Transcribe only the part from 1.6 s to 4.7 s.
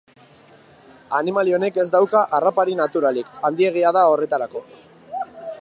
ez dauka harrapari naturalik, handiegia da horretarako.